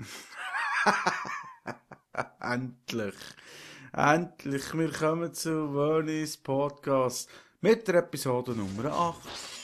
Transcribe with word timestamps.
Endlich. 2.40 3.14
Endlich. 3.92 4.74
Wir 4.74 4.92
kommen 4.92 5.34
zu 5.34 5.74
Wernis 5.74 6.36
Podcast 6.36 7.28
mit 7.60 7.88
der 7.88 7.96
Episode 7.96 8.52
Nummer 8.52 8.92
8. 8.92 9.59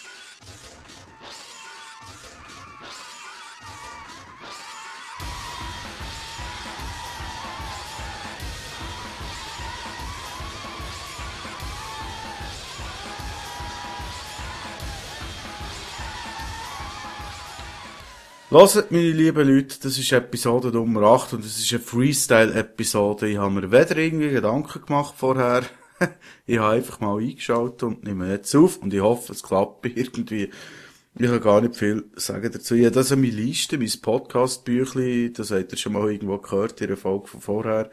Hört, 18.49 18.93
meine 18.93 19.11
lieben 19.11 19.49
Leute, 19.49 19.77
das 19.83 19.99
ist 19.99 20.13
Episode 20.13 20.69
Nummer 20.69 21.03
8 21.03 21.33
und 21.33 21.45
es 21.45 21.59
ist 21.59 21.73
eine 21.73 21.83
Freestyle-Episode. 21.83 23.29
Ich 23.29 23.39
habe 23.39 23.51
mir 23.51 23.73
weder 23.73 23.97
irgendwie 23.97 24.29
Gedanken 24.29 24.87
gemacht 24.87 25.15
vorher. 25.17 25.65
ich 26.47 26.57
habe 26.57 26.77
einfach 26.77 27.01
mal 27.01 27.19
eingeschaltet 27.19 27.83
und 27.83 28.05
nehme 28.05 28.31
jetzt 28.31 28.55
auf 28.55 28.77
und 28.77 28.95
ich 28.95 29.01
hoffe, 29.01 29.33
es 29.33 29.43
klappt 29.43 29.85
irgendwie. 29.97 30.51
Ich 31.19 31.27
habe 31.27 31.41
gar 31.41 31.61
nicht 31.61 31.75
viel 31.75 32.05
sagen 32.15 32.53
dazu. 32.53 32.77
Ja, 32.77 32.91
das 32.91 33.11
ist 33.11 33.17
meine 33.17 33.33
Liste, 33.33 33.79
mein 33.79 33.91
Podcast-Büchlein, 34.01 35.33
das 35.33 35.51
habt 35.51 35.73
ihr 35.73 35.79
schon 35.79 35.95
mal 35.95 36.09
irgendwo 36.09 36.39
gehört 36.39 36.81
in 36.81 36.87
der 36.87 36.97
Folge 36.97 37.27
von 37.27 37.41
vorher 37.41 37.91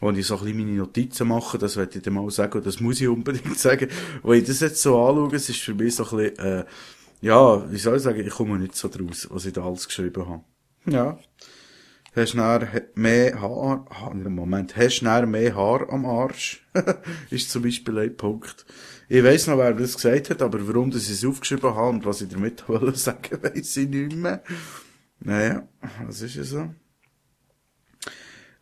wo 0.00 0.10
ich 0.10 0.26
so 0.26 0.38
ein 0.38 0.44
bisschen 0.44 0.58
meine 0.58 0.78
Notizen 0.78 1.28
mache, 1.28 1.58
das 1.58 1.76
werde 1.76 1.98
ich 1.98 2.02
dir 2.02 2.10
mal 2.10 2.30
sagen, 2.30 2.58
und 2.58 2.66
das 2.66 2.80
muss 2.80 3.00
ich 3.00 3.08
unbedingt 3.08 3.58
sagen. 3.58 3.88
Wenn 4.22 4.38
ich 4.38 4.46
das 4.46 4.60
jetzt 4.60 4.80
so 4.82 4.98
anschaue, 4.98 5.36
es 5.36 5.48
ist 5.48 5.60
für 5.60 5.74
mich 5.74 5.94
so 5.94 6.04
ein 6.04 6.16
bisschen, 6.16 6.38
äh, 6.38 6.64
ja, 7.20 7.70
wie 7.70 7.78
soll 7.78 7.96
ich 7.96 8.02
sagen, 8.02 8.26
ich 8.26 8.32
komme 8.32 8.58
nicht 8.58 8.76
so 8.76 8.88
draus, 8.88 9.28
was 9.30 9.46
ich 9.46 9.52
da 9.52 9.64
alles 9.64 9.86
geschrieben 9.86 10.28
habe. 10.28 10.44
Ja. 10.86 11.18
Hast 12.16 12.34
du 12.34 12.82
mehr 12.96 13.40
Haar, 13.40 13.86
Moment, 14.14 14.76
hast 14.76 15.00
du 15.00 15.26
mehr 15.26 15.54
Haar 15.54 15.88
am 15.90 16.04
Arsch? 16.06 16.66
ist 17.30 17.50
zum 17.50 17.62
Beispiel 17.62 17.98
ein 17.98 18.16
Punkt. 18.16 18.66
Ich 19.08 19.22
weiss 19.22 19.46
noch, 19.46 19.58
wer 19.58 19.74
das 19.74 19.94
gesagt 19.94 20.30
hat, 20.30 20.42
aber 20.42 20.66
warum 20.66 20.90
dass 20.90 21.04
ich 21.04 21.10
es 21.10 21.24
aufgeschrieben 21.24 21.74
habe 21.74 21.90
und 21.90 22.04
was 22.04 22.20
ich 22.20 22.28
damit 22.28 22.68
wollte 22.68 22.98
sagen, 22.98 23.42
weiss 23.42 23.76
ich 23.76 23.88
nicht 23.88 24.16
mehr. 24.16 24.42
Naja, 25.20 25.68
was 26.04 26.22
ist 26.22 26.36
es 26.36 26.50
so? 26.50 26.74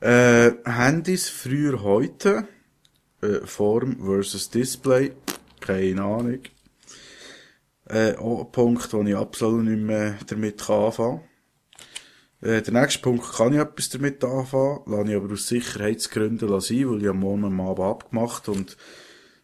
Äh, 0.00 0.52
Handys 0.64 1.28
früher 1.28 1.82
heute, 1.82 2.46
äh, 3.22 3.46
Form 3.46 4.04
versus 4.04 4.50
Display, 4.50 5.12
keine 5.60 6.02
Ahnung. 6.02 6.40
Äh, 7.88 8.16
auch 8.16 8.44
ein 8.44 8.52
Punkt, 8.52 8.92
wo 8.92 9.02
ich 9.02 9.16
absolut 9.16 9.64
nicht 9.64 9.80
mehr 9.80 10.18
damit 10.26 10.68
anfangen 10.68 11.20
kann. 11.20 12.50
Äh, 12.50 12.62
der 12.62 12.74
nächste 12.74 13.00
Punkt 13.00 13.32
kann 13.32 13.54
ich 13.54 13.60
etwas 13.60 13.88
damit 13.88 14.22
anfangen, 14.22 14.80
lasse 14.86 15.10
ich 15.10 15.16
aber 15.16 15.32
aus 15.32 15.48
Sicherheitsgründen 15.48 16.60
sein, 16.60 16.90
weil 16.90 17.02
ich 17.02 17.08
am 17.08 17.20
Morgen 17.20 17.46
am 17.46 17.60
Abend 17.60 17.80
abgemacht 17.80 18.48
und 18.48 18.76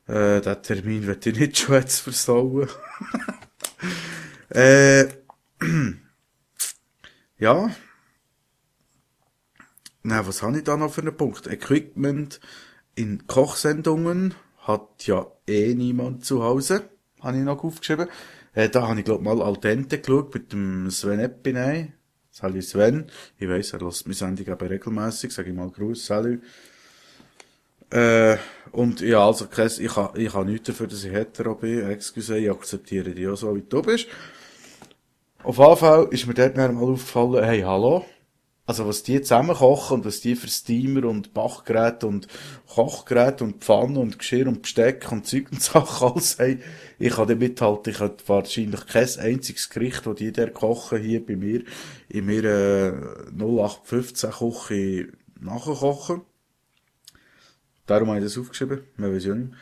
äh, 0.07 0.41
den 0.41 0.63
Termin 0.63 1.07
wird 1.07 1.27
ich 1.27 1.39
nicht 1.39 1.59
schon 1.59 1.77
jetzt 1.77 2.01
versauen. 2.01 2.69
äh, 4.51 5.07
ja. 7.39 7.71
Na, 10.03 10.27
was 10.27 10.43
habe 10.43 10.59
ich 10.59 10.65
da 10.65 10.77
noch 10.77 10.93
für 10.93 11.01
einen 11.01 11.17
Punkt? 11.17 11.47
Equipment 11.47 12.41
in 12.95 13.27
Kochsendungen 13.27 14.35
hat 14.59 15.07
ja 15.07 15.27
eh 15.47 15.75
niemand 15.75 16.27
zu 16.27 16.43
Hause, 16.43 16.91
habe 17.25 17.39
ich 17.39 17.43
noch 17.43 17.65
aufgeschrieben. 17.65 18.09
Äh, 18.55 18.69
da 18.69 18.87
habe 18.89 19.01
ich, 19.01 19.05
glaub 19.05 19.23
mal 19.23 19.43
Al 19.43 19.57
Dente 19.57 19.99
geschaut 19.99 20.33
mit 20.35 20.53
dem 20.53 20.91
Sven 20.91 21.21
Epinei. 21.21 21.93
Salut 22.31 22.63
Sven. 22.63 23.07
Ich 23.39 23.49
weiss, 23.49 23.73
er 23.73 23.81
lässt 23.81 24.07
meine 24.07 24.15
Sendung 24.15 24.49
aber 24.49 24.71
regelmässig. 24.71 25.33
Sag 25.33 25.47
ich 25.47 25.55
mal 25.55 25.71
Gruß, 25.71 26.07
Salut. 26.07 26.41
Äh, 27.91 28.37
und 28.73 29.01
ja, 29.01 29.25
also, 29.25 29.47
ich 29.47 29.97
habe 29.97 30.21
ich 30.21 30.35
ha 30.35 30.45
nichts 30.45 30.67
dafür, 30.67 30.87
dass 30.87 31.05
ich 31.05 31.13
hetero 31.13 31.55
bin. 31.55 31.89
Excuse, 31.91 32.39
ich 32.39 32.51
akzeptiere 32.51 33.11
dich 33.11 33.29
auch 33.29 33.37
so, 33.37 33.55
wie 33.55 33.63
du 33.63 33.83
bist. 33.83 34.07
Auf 35.43 35.59
jeden 35.59 35.77
Fall 35.77 36.09
ist 36.11 36.27
mir 36.27 36.35
dort 36.35 36.57
mal 36.57 36.75
aufgefallen, 36.77 37.45
hey, 37.45 37.61
hallo. 37.61 38.05
Also 38.67 38.87
was 38.87 39.03
die 39.03 39.21
zusammen 39.21 39.55
kochen 39.55 39.99
und 39.99 40.05
was 40.07 40.23
die 40.23 40.37
für 40.37 40.49
Steamer 40.49 41.05
und 41.07 41.35
Bachgeräte 41.35 42.07
und 42.07 42.29
Kochgeräte 42.67 43.45
und 43.45 43.63
Pfannen 43.63 43.99
und 43.99 44.19
Geschirr 44.19 44.49
und 44.49 44.63
Besteck 44.63 45.13
und 45.13 45.27
Zeug 45.27 45.53
und 45.53 45.63
Sachen 45.63 46.13
alles 46.13 46.39
haben, 46.39 46.63
ich 46.99 47.13
kann 47.13 47.29
damit 47.29 47.61
halt, 47.61 47.87
ich 47.89 48.01
habe 48.01 48.17
wahrscheinlich 48.27 48.87
kein 48.87 49.09
einziges 49.19 49.69
Gericht, 49.69 50.07
das 50.07 50.15
die 50.15 50.33
der 50.33 50.51
kochen 50.51 51.03
hier 51.03 51.25
bei 51.25 51.37
mir 51.37 51.63
in 52.09 52.25
meiner 52.25 52.95
0815 53.37 54.31
Küche 54.31 55.09
nachkochen. 55.41 56.23
Darum 57.85 58.09
habe 58.09 58.19
ich 58.19 58.25
das 58.25 58.39
aufgeschrieben, 58.39 58.81
mehr 58.97 59.13
weiß 59.13 59.27
ich 59.27 59.35
nicht. 59.35 59.53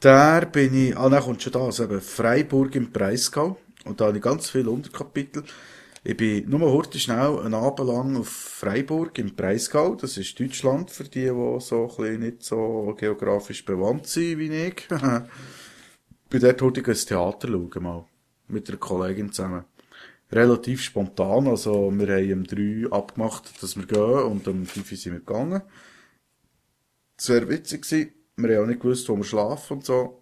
Da 0.00 0.40
bin 0.40 0.74
ich, 0.74 0.96
ah, 0.96 1.08
dann 1.08 1.22
kommt 1.22 1.42
schon 1.42 1.52
da, 1.52 1.60
also 1.60 1.84
eben 1.84 2.00
Freiburg 2.00 2.74
im 2.74 2.90
Breisgau. 2.90 3.58
Und 3.84 4.00
da 4.00 4.06
habe 4.06 4.18
ich 4.18 4.22
ganz 4.22 4.50
viele 4.50 4.70
Unterkapitel. 4.70 5.44
Ich 6.02 6.16
bin 6.16 6.48
nur 6.48 6.72
heute 6.72 6.98
schnell 6.98 7.38
einen 7.40 7.52
Abend 7.52 7.86
lang 7.86 8.16
auf 8.16 8.28
Freiburg 8.28 9.18
im 9.18 9.34
Breisgau. 9.34 9.94
Das 9.96 10.16
ist 10.16 10.40
Deutschland 10.40 10.90
für 10.90 11.04
die, 11.04 11.24
die 11.24 11.60
so 11.60 11.82
ein 11.82 11.88
bisschen 11.88 12.20
nicht 12.20 12.42
so 12.42 12.96
geografisch 12.98 13.66
bewandt 13.66 14.06
sind 14.06 14.38
wie 14.38 14.48
ich. 14.48 14.88
bin 16.30 16.40
dort 16.40 16.62
heute 16.62 16.90
ein 16.90 16.96
Theater 16.96 17.48
schauen, 17.48 17.82
mal. 17.82 18.06
Mit 18.48 18.70
einer 18.70 18.78
Kollegin 18.78 19.30
zusammen. 19.30 19.66
Relativ 20.32 20.80
spontan, 20.80 21.48
also 21.48 21.92
wir 21.92 22.06
haben 22.06 22.32
um 22.32 22.44
drei 22.44 22.86
abgemacht, 22.90 23.62
dass 23.62 23.76
wir 23.76 23.84
gehen 23.84 24.24
und 24.24 24.48
um 24.48 24.64
fünf 24.64 24.88
sind 24.88 25.12
wir 25.12 25.20
gegangen. 25.20 25.60
Sehr 27.18 27.46
witzig 27.46 27.82
gewesen. 27.82 28.14
Wir 28.36 28.56
haben 28.56 28.64
auch 28.64 28.68
nicht 28.68 28.80
gewusst, 28.80 29.06
wo 29.10 29.16
wir 29.16 29.24
schlafen 29.24 29.74
und 29.74 29.84
so. 29.84 30.19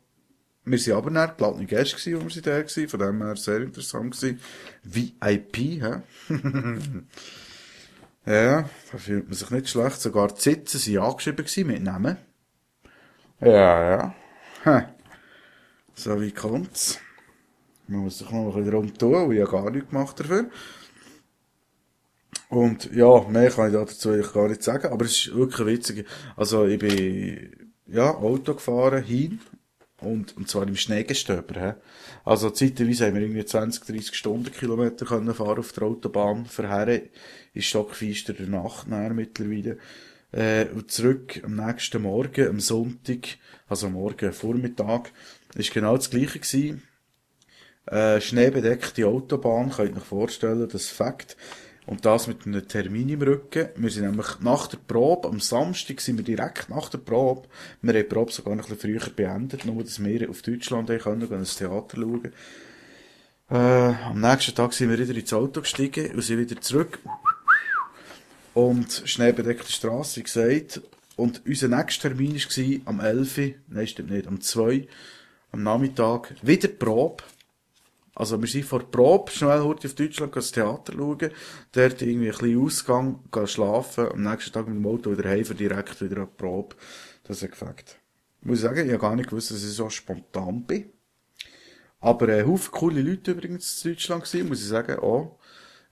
Wir 0.70 0.78
sind 0.78 0.94
aber 0.94 1.10
nicht 1.10 1.38
geladene 1.38 1.64
Gäste 1.64 1.96
gewesen, 1.96 2.20
wo 2.20 2.34
wir 2.34 2.42
da 2.42 2.50
waren. 2.50 2.88
Von 2.88 3.00
dem 3.00 3.22
her 3.22 3.36
sehr 3.36 3.60
interessant 3.62 4.14
gewesen. 4.14 4.40
VIP, 4.84 5.56
hä? 5.56 6.02
ja, 8.26 8.68
da 8.92 8.98
fühlt 8.98 9.28
man 9.28 9.34
sich 9.34 9.50
nicht 9.50 9.68
schlecht. 9.70 10.00
Sogar 10.00 10.28
die 10.28 10.40
Sitze 10.40 10.76
sind 10.78 10.98
angeschrieben 10.98 11.44
gewesen 11.44 11.66
mit 11.66 11.82
Namen. 11.82 12.18
Ja, 13.40 13.90
ja. 13.90 14.14
Hm. 14.64 14.82
So 15.94 16.20
wie 16.20 16.32
kommt's? 16.32 17.00
Man 17.86 18.00
muss 18.00 18.18
sich 18.18 18.30
noch 18.30 18.40
ein 18.40 18.46
bisschen 18.52 18.70
darum 18.70 18.98
tun, 18.98 19.12
weil 19.12 19.32
ich 19.32 19.38
ja 19.38 19.46
gar 19.46 19.70
nichts 19.70 19.88
gemacht 19.88 20.20
dafür. 20.20 20.50
Und 22.50 22.92
ja, 22.94 23.20
mehr 23.28 23.50
kann 23.50 23.68
ich 23.68 23.74
dazu 23.74 24.10
eigentlich 24.10 24.32
gar 24.32 24.48
nicht 24.48 24.62
sagen, 24.62 24.92
aber 24.92 25.06
es 25.06 25.12
ist 25.12 25.34
wirklich 25.34 25.66
witzig. 25.66 26.06
Also 26.36 26.66
ich 26.66 26.78
bin 26.78 27.70
ja 27.86 28.14
Auto 28.14 28.54
gefahren 28.54 29.02
hin 29.02 29.40
und, 30.00 30.36
und 30.36 30.48
zwar 30.48 30.66
im 30.66 30.76
Schneegestöber. 30.76 31.60
He. 31.60 31.72
Also 32.24 32.50
zeitweise 32.50 33.06
haben 33.06 33.14
wir 33.14 33.22
irgendwie 33.22 33.44
20, 33.44 33.84
30 33.84 34.14
Stundenkilometer 34.14 35.06
können 35.06 35.34
fahren 35.34 35.58
auf 35.58 35.72
der 35.72 35.84
Autobahn. 35.84 36.46
Vorher 36.46 37.02
ist 37.54 37.66
stockfeister 37.66 38.32
der 38.32 38.46
Nacht 38.46 38.86
näher 38.86 39.12
mittlerweile. 39.14 39.78
Äh, 40.30 40.66
und 40.74 40.90
zurück 40.90 41.40
am 41.42 41.56
nächsten 41.56 42.02
Morgen, 42.02 42.48
am 42.48 42.60
Sonntag, 42.60 43.38
also 43.66 43.88
morgen 43.88 44.32
Vormittag, 44.32 45.10
ist 45.54 45.72
genau 45.72 45.96
das 45.96 46.10
gleiche 46.10 46.38
gewesen. 46.38 46.82
Äh, 47.86 48.20
schneebedeckte 48.20 49.06
Autobahn, 49.06 49.70
könnt 49.70 49.92
ihr 49.92 49.96
euch 49.96 50.04
vorstellen, 50.04 50.68
das 50.70 50.88
Fakt. 50.88 51.36
Und 51.88 52.04
das 52.04 52.26
mit 52.26 52.44
einem 52.46 52.68
Termin 52.68 53.08
im 53.08 53.22
Rücken. 53.22 53.70
Wir 53.76 53.90
sind 53.90 54.04
nämlich 54.04 54.40
nach 54.40 54.66
der 54.66 54.76
Probe, 54.76 55.26
am 55.26 55.40
Samstag 55.40 56.02
sind 56.02 56.18
wir 56.18 56.24
direkt 56.24 56.68
nach 56.68 56.90
der 56.90 56.98
Probe, 56.98 57.48
wir 57.80 57.94
haben 57.94 58.02
die 58.02 58.04
Probe 58.04 58.30
sogar 58.30 58.54
noch 58.54 58.68
ein 58.68 58.76
bisschen 58.76 59.00
früher 59.00 59.10
beendet, 59.10 59.64
nur 59.64 59.82
dass 59.82 60.04
wir 60.04 60.28
auf 60.28 60.42
Deutschland 60.42 60.90
können, 61.00 61.26
gehen 61.26 61.38
ins 61.38 61.56
Theater 61.56 61.96
schauen. 61.96 62.32
Äh, 63.50 63.54
am 64.04 64.20
nächsten 64.20 64.54
Tag 64.54 64.74
sind 64.74 64.90
wir 64.90 64.98
wieder 64.98 65.18
ins 65.18 65.32
Auto 65.32 65.62
gestiegen 65.62 66.14
und 66.14 66.20
sind 66.20 66.38
wieder 66.38 66.60
zurück. 66.60 66.98
Und 68.52 69.02
schneebedeckte 69.06 69.72
Straße, 69.72 70.20
wie 70.20 70.24
gesagt. 70.24 70.82
Und 71.16 71.40
unser 71.46 71.68
nächster 71.68 72.10
Termin 72.10 72.34
war 72.34 72.80
am 72.84 73.00
11. 73.00 73.54
Nein, 73.68 73.86
stimmt 73.86 74.10
nicht, 74.10 74.26
am 74.26 74.42
2. 74.42 74.86
Am 75.52 75.62
Nachmittag. 75.62 76.34
Wieder 76.42 76.68
Probe. 76.68 77.24
Also 78.18 78.40
wir 78.40 78.48
sind 78.48 78.64
vor 78.64 78.80
der 78.80 78.86
Probe 78.88 79.30
schnell 79.30 79.60
heute 79.60 79.86
auf 79.86 79.94
Deutschland 79.94 80.34
das 80.34 80.50
Theater 80.50 80.92
schauen, 80.92 81.30
dort 81.70 82.02
irgendwie 82.02 82.32
ein 82.32 82.36
bisschen 82.36 82.60
Ausgang, 82.60 83.20
gehen 83.30 83.46
schlafen, 83.46 84.08
am 84.10 84.22
nächsten 84.24 84.52
Tag 84.52 84.66
mit 84.66 84.76
dem 84.76 84.86
Auto 84.86 85.16
wieder 85.16 85.30
heim, 85.30 85.44
direkt 85.56 86.02
wieder 86.02 86.22
an 86.22 86.28
die 86.28 86.36
Probe. 86.36 86.74
Das 87.22 87.44
hat 87.44 87.52
gefällt. 87.52 87.96
Muss 88.40 88.58
ich 88.58 88.62
sagen, 88.64 88.84
ich 88.84 88.92
habe 88.92 89.00
gar 89.00 89.14
nicht 89.14 89.30
gewusst, 89.30 89.52
dass 89.52 89.62
ich 89.62 89.70
so 89.70 89.88
spontan 89.88 90.66
bin. 90.66 90.90
Aber 92.00 92.28
äh, 92.28 92.44
Haufen 92.44 92.72
coole 92.72 93.02
Leute 93.02 93.30
übrigens 93.30 93.84
in 93.84 93.92
Deutschland 93.92 94.24
gewesen, 94.24 94.48
muss 94.48 94.62
ich 94.62 94.66
sagen, 94.66 94.98
auch. 94.98 95.37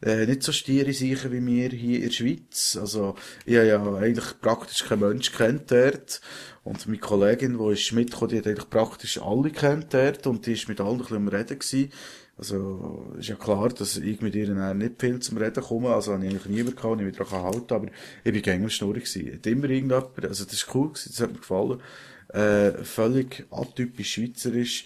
Äh, 0.02 0.26
nicht 0.26 0.42
so 0.42 0.52
stiere 0.52 0.92
sicher 0.92 1.32
wie 1.32 1.44
wir 1.44 1.70
hier 1.70 1.96
in 1.96 2.04
der 2.04 2.10
Schweiz. 2.10 2.76
Also, 2.78 3.14
ich 3.46 3.56
habe 3.56 3.66
ja 3.66 3.94
eigentlich 3.96 4.40
praktisch 4.40 4.84
keinen 4.84 5.00
Mensch 5.00 5.32
kennt 5.32 5.70
dort. 5.70 6.20
Und 6.64 6.86
meine 6.86 6.98
Kollegin, 6.98 7.58
die 7.58 7.72
ist 7.72 7.92
mitgekommen, 7.92 8.30
die 8.30 8.38
hat 8.38 8.46
eigentlich 8.46 8.68
praktisch 8.68 9.20
alle 9.22 9.50
kennt 9.50 9.94
dort. 9.94 10.26
Und 10.26 10.46
die 10.46 10.52
ist 10.52 10.68
mit 10.68 10.80
allen 10.80 10.96
ein 10.96 10.98
bisschen 10.98 11.16
am 11.16 11.28
Reden 11.28 11.58
gewesen. 11.58 11.90
Also, 12.38 13.14
ist 13.18 13.28
ja 13.28 13.36
klar, 13.36 13.70
dass 13.70 13.96
ich 13.96 14.20
mit 14.20 14.34
ihr 14.34 14.54
dann 14.54 14.76
nicht 14.76 15.00
viel 15.00 15.18
zum 15.20 15.38
Reden 15.38 15.64
komme, 15.64 15.94
also 15.94 16.12
habe 16.12 16.26
ich 16.26 16.30
eigentlich 16.30 16.46
niemanden 16.46 16.76
gehabt, 16.76 17.00
den 17.00 17.08
ich 17.08 17.18
mich 17.18 17.28
daran 17.28 17.44
halten 17.44 17.74
aber 17.74 17.86
ich 18.24 18.32
bin 18.32 18.42
gängig 18.42 18.74
schnurrig 18.74 19.04
gewesen. 19.04 19.32
Hat 19.32 19.46
immer 19.46 19.70
irgendjemand, 19.70 20.24
also 20.26 20.44
das 20.44 20.52
ist 20.52 20.74
cool 20.74 20.88
gewesen, 20.88 21.12
das 21.12 21.20
hat 21.20 21.32
mir 21.32 21.38
gefallen. 21.38 21.80
Äh, 22.28 22.84
völlig 22.84 23.46
atypisch 23.50 24.12
schweizerisch. 24.12 24.84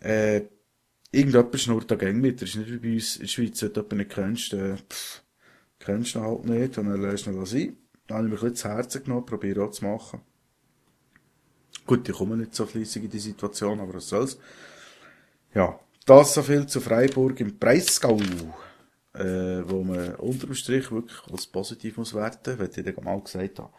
Äh, 0.00 0.42
irgendjemand 1.14 1.60
schnurrt 1.60 1.90
da 1.90 1.94
gängig 1.94 2.22
mit, 2.22 2.42
das 2.42 2.50
ist 2.50 2.56
nicht 2.56 2.70
wie 2.70 2.78
bei 2.78 2.94
uns 2.94 3.16
in 3.16 3.22
der 3.22 3.28
Schweiz, 3.28 3.62
wenn 3.62 3.72
du 3.72 3.80
jemanden 3.80 3.96
nicht 3.98 4.10
kennst, 4.10 4.52
äh, 4.52 4.76
pff, 4.76 5.22
kennst 5.78 6.14
du 6.14 6.18
ihn 6.18 6.24
halt 6.24 6.44
nicht, 6.44 6.78
und 6.78 6.88
dann 6.88 7.00
lässt 7.00 7.26
du 7.26 7.30
ihn 7.30 7.46
sein. 7.46 7.76
Dann 8.06 8.18
habe 8.18 8.26
ich 8.26 8.32
mir 8.32 8.36
ein 8.36 8.40
bisschen 8.40 8.56
zu 8.56 8.68
Herzen 8.68 9.04
genommen, 9.04 9.26
probiere 9.26 9.64
auch 9.64 9.70
zu 9.70 9.84
machen. 9.84 10.20
Gut, 11.86 12.08
ich 12.08 12.14
komme 12.14 12.36
nicht 12.36 12.54
so 12.54 12.66
fließig 12.66 13.04
in 13.04 13.10
die 13.10 13.18
Situation, 13.18 13.80
aber 13.80 13.94
was 13.94 14.08
soll's. 14.08 14.38
Ja, 15.54 15.78
das 16.06 16.34
so 16.34 16.42
viel 16.42 16.66
zu 16.66 16.80
Freiburg 16.80 17.40
im 17.40 17.58
Breisgau, 17.58 18.18
äh, 19.14 19.62
wo 19.66 19.84
man 19.84 20.14
unterm 20.16 20.54
Strich 20.54 20.90
wirklich 20.90 21.20
als 21.30 21.46
positiv 21.46 21.96
muss 21.96 22.14
werten, 22.14 22.58
weil 22.58 22.70
ich 22.74 22.84
dann 22.84 23.04
mal 23.04 23.20
gesagt 23.20 23.58
habe. 23.58 23.72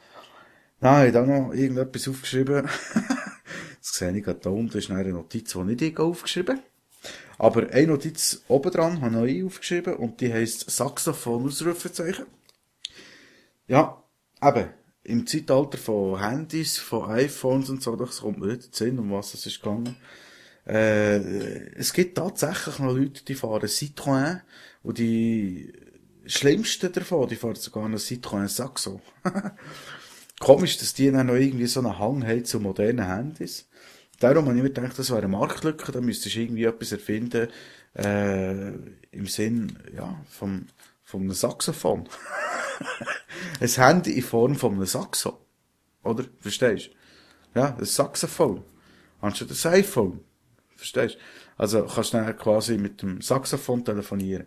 Nein, 0.79 1.13
habe 1.13 1.27
noch 1.27 1.53
irgendetwas 1.53 2.07
aufgeschrieben. 2.07 2.65
das 3.79 3.93
sehe 3.93 4.15
ich 4.15 4.23
gerade 4.23 4.39
da 4.39 4.49
unten, 4.49 4.77
ist 4.77 4.91
eine 4.91 5.09
Notiz, 5.11 5.53
die 5.53 5.63
nicht 5.63 5.81
ich 5.81 5.99
aufgeschrieben 5.99 6.59
Aber 7.37 7.69
eine 7.69 7.87
Notiz 7.87 8.43
oben 8.47 8.71
dran 8.71 9.01
habe 9.01 9.29
ich 9.29 9.43
aufgeschrieben 9.43 9.95
und 9.95 10.21
die 10.21 10.31
heisst 10.31 10.69
Saxophon 10.69 11.45
Ausrufezeichen. 11.45 12.25
Ja, 13.67 14.03
eben, 14.41 14.69
im 15.03 15.27
Zeitalter 15.27 15.77
von 15.77 16.19
Handys, 16.19 16.77
von 16.77 17.09
iPhones 17.09 17.69
und 17.69 17.83
so, 17.83 17.95
das 17.95 18.21
kommt 18.21 18.39
mir 18.39 18.47
nicht 18.47 18.65
in 18.65 18.73
Sinn, 18.73 18.99
um 18.99 19.11
was 19.11 19.33
es 19.33 19.45
ist 19.45 19.61
gegangen. 19.61 19.95
Äh, 20.65 21.17
es 21.75 21.93
gibt 21.93 22.17
tatsächlich 22.17 22.79
noch 22.79 22.95
Leute, 22.95 23.23
die 23.23 23.35
fahren 23.35 23.67
Citroën 23.67 24.41
und 24.83 24.97
die 24.97 25.73
schlimmsten 26.25 26.91
davon, 26.91 27.27
die 27.27 27.35
fahren 27.35 27.55
sogar 27.55 27.87
noch 27.87 27.99
Citroën 27.99 28.47
Saxo. 28.47 29.01
Komisch, 30.39 30.77
dass 30.77 30.93
die 30.93 31.11
dann 31.11 31.27
noch 31.27 31.35
irgendwie 31.35 31.67
so 31.67 31.81
einen 31.81 31.97
Hang 31.99 32.25
haben 32.25 32.45
zu 32.45 32.59
modernen 32.59 33.07
Handys. 33.07 33.67
Darum 34.19 34.45
habe 34.45 34.57
ich 34.57 34.63
mir 34.63 34.69
gedacht, 34.71 34.97
das 34.97 35.09
wäre 35.09 35.19
eine 35.19 35.27
Marktlücke, 35.27 35.91
da 35.91 36.01
müsstest 36.01 36.35
du 36.35 36.39
irgendwie 36.39 36.63
etwas 36.63 36.91
erfinden, 36.91 37.49
äh, 37.95 38.69
im 39.11 39.27
Sinn, 39.27 39.77
ja, 39.95 40.19
vom, 40.29 40.67
vom 41.03 41.21
einem 41.21 41.33
Saxophon. 41.33 42.07
ein 43.59 43.67
Handy 43.67 44.13
in 44.13 44.23
Form 44.23 44.55
von 44.55 44.73
einem 44.73 44.85
Saxo. 44.85 45.39
Oder? 46.03 46.25
Verstehst 46.39 46.91
du? 47.53 47.59
Ja, 47.59 47.75
ein 47.75 47.85
Saxophon. 47.85 48.63
Anstatt 49.21 49.49
ein 49.49 49.73
iPhone. 49.73 50.19
Verstehst 50.75 51.15
du? 51.15 51.19
Also 51.57 51.85
kannst 51.85 52.13
du 52.13 52.17
dann 52.17 52.37
quasi 52.37 52.77
mit 52.77 53.01
dem 53.01 53.21
Saxophon 53.21 53.83
telefonieren. 53.83 54.45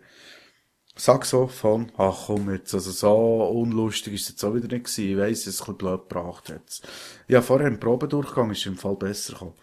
Saxophon, 0.99 1.93
ach 1.97 2.25
komm 2.25 2.51
jetzt, 2.51 2.73
also 2.73 2.91
so 2.91 3.45
unlustig 3.47 4.15
ist 4.15 4.23
es 4.23 4.29
jetzt 4.29 4.43
auch 4.43 4.53
wieder 4.53 4.67
nicht 4.67 4.85
gewesen. 4.85 5.11
Ich 5.11 5.17
weiss, 5.17 5.47
es 5.47 5.61
ein 5.61 5.65
bisschen 5.65 5.77
blöd 5.77 6.09
gebracht 6.09 6.49
jetzt. 6.49 6.85
Ja, 7.29 7.41
vorher 7.41 7.69
im 7.69 7.79
Probedurchgang 7.79 8.51
ist 8.51 8.59
es 8.59 8.65
im 8.65 8.75
Fall 8.75 8.95
besser 8.95 9.33
gekommen. 9.33 9.53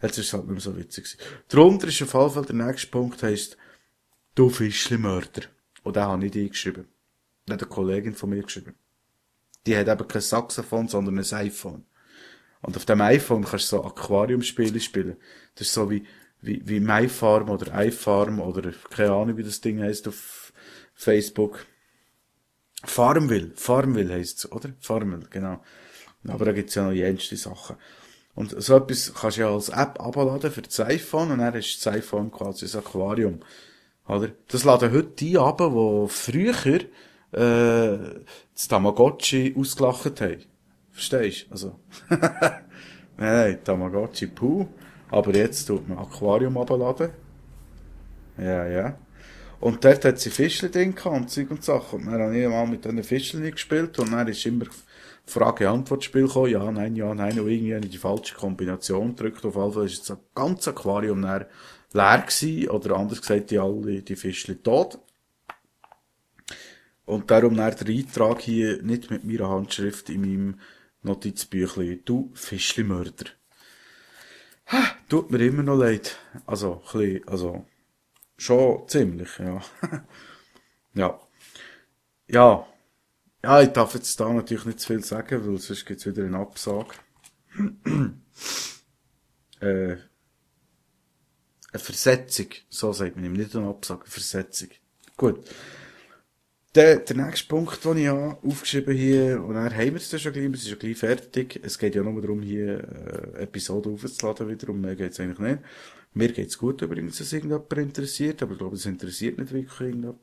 Jetzt 0.00 0.16
ist 0.16 0.28
es 0.28 0.32
halt 0.32 0.44
nicht 0.44 0.52
mehr 0.52 0.60
so 0.60 0.76
witzig 0.78 1.04
gewesen. 1.04 1.18
Darunter 1.48 1.88
ist 1.88 2.00
jeden 2.00 2.10
Fall 2.10 2.30
der 2.30 2.54
nächste 2.54 2.88
Punkt 2.88 3.22
heisst, 3.22 3.58
du 4.34 4.48
Fischli-Mörder. 4.48 5.42
Und 5.82 5.96
den 5.96 6.02
habe 6.02 6.24
ich 6.24 6.32
nicht 6.32 6.44
eingeschrieben. 6.46 6.88
Den 7.46 7.54
hat 7.54 7.62
eine 7.62 7.70
Kollegin 7.70 8.14
von 8.14 8.30
mir 8.30 8.42
geschrieben. 8.42 8.74
Die 9.66 9.76
hat 9.76 9.88
eben 9.88 10.08
kein 10.08 10.22
Saxophon, 10.22 10.88
sondern 10.88 11.18
ein 11.18 11.32
iPhone. 11.34 11.84
Und 12.62 12.76
auf 12.78 12.86
dem 12.86 13.02
iPhone 13.02 13.44
kannst 13.44 13.70
du 13.70 13.76
so 13.76 13.84
Aquariumspiele 13.84 14.80
spielen. 14.80 15.18
Das 15.56 15.66
ist 15.66 15.74
so 15.74 15.90
wie, 15.90 16.06
wie, 16.40 16.62
wie 16.66 16.80
MyFarm 16.80 17.50
oder 17.50 17.84
iFarm 17.84 18.40
oder 18.40 18.72
keine 18.88 19.12
Ahnung, 19.12 19.36
wie 19.36 19.42
das 19.42 19.60
Ding 19.60 19.82
heißt 19.82 20.08
auf 20.08 20.49
Facebook. 21.00 21.66
Farmville, 22.84 23.52
Farmville 23.54 24.12
heisst's, 24.12 24.50
oder? 24.52 24.70
Farmville, 24.80 25.26
genau. 25.30 25.62
Aber 26.28 26.44
da 26.44 26.52
gibt's 26.52 26.74
ja 26.74 26.84
noch 26.84 26.92
jenste 26.92 27.36
Sachen. 27.36 27.76
Und 28.34 28.54
so 28.62 28.76
etwas 28.76 29.12
kannst 29.14 29.38
du 29.38 29.42
ja 29.42 29.50
als 29.50 29.70
App 29.70 30.00
abladen 30.00 30.50
für 30.50 30.62
das 30.62 30.78
iPhone 30.80 31.30
und 31.30 31.38
dann 31.38 31.54
ist 31.54 31.84
das 31.84 31.94
iPhone 31.94 32.30
quasi 32.30 32.66
ein 32.66 32.78
Aquarium. 32.78 33.40
Oder? 34.06 34.28
Das 34.48 34.64
laden 34.64 34.92
heute 34.92 35.08
die 35.08 35.38
ab, 35.38 35.58
die 35.58 36.06
früher 36.08 36.66
äh, 37.32 37.98
das 38.54 38.68
Tamagotchi 38.68 39.54
ausgelacht 39.56 40.20
haben. 40.20 40.44
Verstehst 40.90 41.46
du? 41.46 41.52
Also, 41.52 41.80
nein, 43.16 43.58
Tamagotchi 43.64 44.26
puh. 44.26 44.66
Aber 45.10 45.34
jetzt 45.34 45.64
tut 45.64 45.88
man 45.88 45.98
Aquarium 45.98 46.56
abladen. 46.58 47.10
Ja, 48.38 48.66
ja. 48.66 48.98
Und 49.60 49.84
dort 49.84 50.04
hat 50.04 50.18
sie 50.18 50.30
Fischchen 50.30 50.72
drin 50.72 50.94
gehabt 50.94 51.16
und 51.16 51.30
Zeug 51.30 51.50
und 51.50 51.62
Sachen. 51.62 52.00
Und 52.00 52.12
dann 52.12 52.22
habe 52.22 52.38
ich 52.38 52.48
mal 52.48 52.66
mit 52.66 52.84
diesen 52.84 53.04
Fischchen 53.04 53.50
gespielt 53.50 53.98
und 53.98 54.10
dann 54.10 54.26
ist 54.26 54.46
immer 54.46 54.64
Frage-Antwort-Spiel 55.26 56.26
gekommen. 56.26 56.50
Ja, 56.50 56.70
nein, 56.70 56.96
ja, 56.96 57.14
nein. 57.14 57.38
Und 57.38 57.48
irgendwie 57.48 57.74
habe 57.74 57.84
ich 57.84 57.92
die 57.92 57.98
falsche 57.98 58.34
Kombination 58.34 59.14
gedrückt. 59.14 59.44
Auf 59.44 59.56
jeden 59.56 59.72
Fall 59.72 59.84
ist 59.84 60.10
ein 60.10 60.16
ganzes 60.34 60.68
Aquarium 60.68 61.22
leer 61.22 61.46
gewesen. 61.92 62.70
Oder 62.70 62.96
anders 62.96 63.20
gesagt, 63.20 63.50
die 63.50 63.58
alle, 63.58 64.02
die 64.02 64.16
Fischchen 64.16 64.62
tot. 64.62 64.98
Und 67.04 67.30
darum 67.30 67.56
dann 67.56 67.74
der 67.74 67.88
Eintrag 67.88 68.40
hier 68.40 68.82
nicht 68.82 69.10
mit 69.10 69.24
meiner 69.24 69.48
Handschrift 69.48 70.08
in 70.08 70.20
meinem 70.22 70.60
Notizbüchlein. 71.02 72.00
Du 72.04 72.30
Fischli-Mörder. 72.34 73.26
Tut 75.08 75.30
mir 75.30 75.38
immer 75.38 75.64
noch 75.64 75.76
leid. 75.76 76.16
Also, 76.46 76.82
ein 76.92 76.98
bisschen, 76.98 77.28
also, 77.28 77.66
schon 78.40 78.88
ziemlich, 78.88 79.38
ja. 79.38 79.60
ja. 80.94 81.20
Ja. 82.28 82.66
Ja, 83.42 83.62
ich 83.62 83.70
darf 83.70 83.94
jetzt 83.94 84.20
da 84.20 84.32
natürlich 84.32 84.64
nicht 84.66 84.80
zu 84.80 84.88
viel 84.88 85.04
sagen, 85.04 85.46
weil 85.46 85.58
sonst 85.58 85.86
gibt's 85.86 86.06
wieder 86.06 86.24
eine 86.24 86.38
Absage. 86.38 86.90
äh, 89.60 89.96
eine 91.72 91.78
Versetzung. 91.78 92.46
So 92.68 92.92
sagt 92.92 93.16
man 93.16 93.24
ihm 93.24 93.32
nicht 93.32 93.56
eine 93.56 93.68
Absage, 93.68 94.02
eine 94.02 94.10
Versetzung. 94.10 94.68
Gut. 95.16 95.48
Der, 96.74 97.00
der 97.00 97.16
nächste 97.16 97.48
Punkt, 97.48 97.84
den 97.84 97.96
ich 97.96 98.06
habe, 98.06 98.38
aufgeschrieben 98.46 98.94
hier, 98.94 99.42
und 99.42 99.54
dann 99.54 99.74
haben 99.74 99.86
wir 99.86 99.96
es 99.96 100.08
dann 100.08 100.20
schon 100.20 100.32
gleich, 100.32 100.44
es 100.52 100.62
ist 100.62 100.68
schon 100.68 100.78
gleich 100.78 100.98
fertig. 100.98 101.60
Es 101.64 101.78
geht 101.78 101.94
ja 101.94 102.02
nur 102.02 102.20
darum, 102.20 102.42
hier 102.42 103.34
äh, 103.36 103.42
Episoden 103.42 103.94
aufzuladen 103.94 104.48
wiederum, 104.48 104.80
mehr 104.80 104.94
geht's 104.94 105.18
eigentlich 105.18 105.38
nicht. 105.40 105.62
Mir 106.12 106.32
geht's 106.32 106.58
gut 106.58 106.82
übrigens, 106.82 107.18
dass 107.18 107.32
irgendjemand 107.32 107.72
interessiert, 107.72 108.42
aber 108.42 108.52
ich 108.52 108.58
glaube, 108.58 108.76
es 108.76 108.86
interessiert 108.86 109.38
nicht 109.38 109.52
wirklich 109.52 109.80
irgendjemand. 109.80 110.18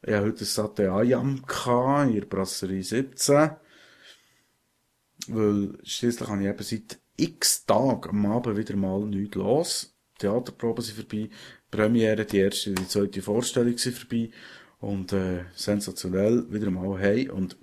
Ich 0.00 0.14
habe 0.14 0.26
heute 0.26 0.44
ein 0.44 0.46
Sate 0.46 0.90
Ayam 0.90 1.42
in 2.06 2.14
der 2.14 2.26
Brasserie 2.26 2.82
17. 2.82 3.50
Weil 5.28 5.78
schliesslich 5.82 6.28
habe 6.28 6.42
ich 6.42 6.48
eben 6.48 6.62
seit 6.62 7.00
x 7.16 7.66
Tagen 7.66 8.10
am 8.10 8.26
Abend 8.26 8.56
wieder 8.56 8.76
mal 8.76 9.00
nichts 9.00 9.34
los. 9.34 9.94
Theaterproben 10.18 10.82
sind 10.82 10.96
vorbei, 10.96 11.28
Premiere, 11.70 12.24
die 12.24 12.38
erste, 12.38 12.72
die 12.72 12.88
zweite 12.88 13.22
Vorstellung 13.22 13.76
sind 13.76 13.98
vorbei 13.98 14.30
und 14.80 15.12
äh, 15.12 15.44
sensationell 15.54 16.46
wieder 16.50 16.70
mal 16.70 16.98
hey 16.98 17.28
und 17.28 17.56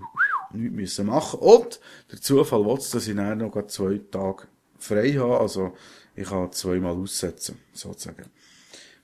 nichts 0.53 0.75
müssen 0.75 1.07
machen. 1.07 1.39
Und 1.39 1.79
der 2.11 2.21
Zufall 2.21 2.65
will 2.65 2.77
dass 2.77 3.07
ich 3.07 3.15
dann 3.15 3.39
noch 3.39 3.67
zwei 3.67 3.99
Tage 4.11 4.47
frei 4.77 5.13
habe, 5.13 5.39
also 5.39 5.73
ich 6.15 6.27
kann 6.27 6.51
zweimal 6.51 6.93
aussetzen, 6.93 7.59
sozusagen. 7.73 8.25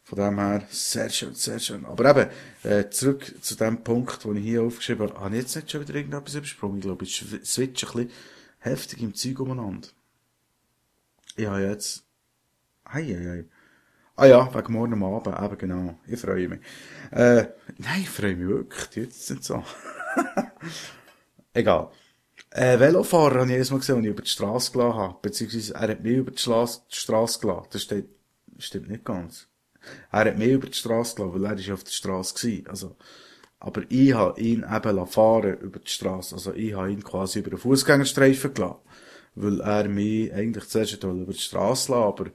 Von 0.04 0.18
dem 0.18 0.40
her, 0.40 0.68
sehr 0.70 1.10
schön, 1.10 1.34
sehr 1.36 1.60
schön. 1.60 1.86
Aber 1.86 2.10
eben, 2.10 2.30
äh, 2.64 2.90
zurück 2.90 3.34
zu 3.42 3.56
dem 3.56 3.84
Punkt, 3.84 4.24
den 4.24 4.36
ich 4.38 4.44
hier 4.44 4.64
aufgeschrieben 4.64 5.10
habe, 5.10 5.20
habe 5.20 5.36
ich 5.36 5.44
jetzt 5.44 5.56
nicht 5.56 5.72
schon 5.72 5.82
wieder 5.82 5.96
irgendetwas 5.96 6.36
übersprungen? 6.36 6.78
Ich 6.78 6.84
glaube, 6.84 7.06
ich 7.06 7.26
switche 7.46 7.88
ein 7.88 7.94
bisschen 7.94 8.12
heftig 8.60 9.02
im 9.02 9.14
Zeug 9.14 9.40
umeinander. 9.40 9.88
Ich 11.36 11.46
habe 11.46 11.62
jetzt, 11.62 12.04
hei, 12.92 13.04
hei, 13.04 13.26
hei. 13.26 13.46
Ah 14.18 14.26
ja, 14.26 14.54
wegen 14.54 14.74
morgen 14.74 15.04
Abend, 15.04 15.40
eben 15.40 15.58
genau. 15.58 16.00
Ich 16.06 16.20
freue 16.20 16.48
mich. 16.48 16.60
Äh, 17.12 17.48
nein, 17.78 18.02
ich 18.02 18.10
freue 18.10 18.36
mich 18.36 18.48
wirklich. 18.48 19.06
Jetzt 19.06 19.28
sind 19.28 19.44
so. 19.44 19.64
Egal. 21.54 21.90
Äh, 22.54 22.80
Velofahrer 22.80 23.36
habe 23.36 23.46
ich 23.46 23.52
jedes 23.52 23.72
Mal 23.72 23.78
gesehen, 23.78 23.96
als 23.96 24.06
ich 24.06 24.12
über 24.12 24.22
die 24.24 24.30
Straße 24.30 24.72
gelassen 24.74 24.98
habe. 24.98 25.18
Beziehungsweise, 25.22 25.74
er 25.74 25.88
hat 25.88 26.04
mich 26.04 26.18
über 26.18 26.32
die, 26.32 26.38
Straße, 26.38 26.82
die 26.92 26.96
gelassen. 27.40 27.68
Das 27.72 27.82
steht, 27.82 28.10
stimmt 28.58 28.90
nicht 28.90 29.06
ganz. 29.06 29.48
Er 30.12 30.26
hat 30.26 30.38
mich 30.38 30.50
über 30.50 30.68
die 30.68 30.74
Straße 30.74 31.16
gelassen, 31.16 31.34
weil 31.34 31.46
er 31.46 31.58
ist 31.58 31.72
auf 31.72 31.84
der 31.86 31.92
Straße 31.92 32.36
gewesen. 32.36 32.68
Also, 32.68 32.96
aber 33.60 33.84
ich 33.88 34.14
habe 34.14 34.40
ihn 34.42 34.66
eben 34.66 35.08
fahren 35.08 35.60
über 35.60 35.80
die 35.80 35.90
Straße. 35.90 36.36
Also, 36.36 36.54
ich 36.54 36.74
habe 36.74 36.92
ihn 36.92 37.04
quasi 37.04 37.40
über 37.40 37.52
den 37.52 37.60
Fußgängerstreifen 37.60 38.54
gelassen. 38.54 38.80
Weil 39.34 39.62
er 39.62 39.88
mich 39.88 40.34
eigentlich 40.34 40.68
zuerst 40.68 41.02
über 41.02 41.32
die 41.32 41.40
Straße 41.40 41.94
lassen, 41.94 42.04
aber 42.04 42.32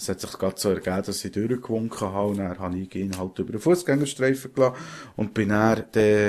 es 0.00 0.08
hat 0.08 0.20
sich 0.20 0.32
gerade 0.32 0.58
so 0.58 0.70
ergeben, 0.70 1.02
dass 1.04 1.24
ich 1.24 1.32
durchgewunken 1.32 2.00
habe 2.00 2.28
und 2.28 2.38
dann 2.38 2.58
habe 2.58 2.78
ich 2.78 2.94
ihn 2.94 3.18
halt 3.18 3.38
über 3.38 3.52
den 3.52 3.60
Fußgängerstreifen 3.60 4.54
gelassen 4.54 4.76
und 5.16 5.34
bin 5.34 5.50
dann, 5.50 5.84